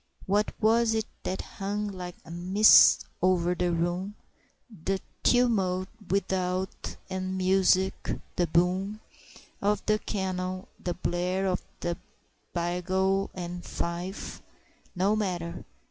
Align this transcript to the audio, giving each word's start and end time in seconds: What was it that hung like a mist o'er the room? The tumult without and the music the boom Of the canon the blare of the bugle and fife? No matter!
What 0.25 0.51
was 0.59 0.95
it 0.95 1.05
that 1.21 1.41
hung 1.43 1.87
like 1.89 2.15
a 2.25 2.31
mist 2.31 3.05
o'er 3.21 3.53
the 3.53 3.71
room? 3.71 4.15
The 4.71 4.99
tumult 5.21 5.89
without 6.09 6.95
and 7.07 7.25
the 7.27 7.33
music 7.43 8.09
the 8.35 8.47
boom 8.47 8.99
Of 9.61 9.85
the 9.85 9.99
canon 9.99 10.65
the 10.83 10.95
blare 10.95 11.45
of 11.45 11.61
the 11.81 11.97
bugle 12.51 13.29
and 13.35 13.63
fife? 13.63 14.41
No 14.95 15.15
matter! 15.15 15.65